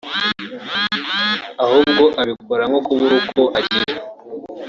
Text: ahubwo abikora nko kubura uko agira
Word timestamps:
ahubwo 1.63 2.03
abikora 2.21 2.63
nko 2.69 2.79
kubura 2.85 3.15
uko 3.25 3.41
agira 3.57 3.91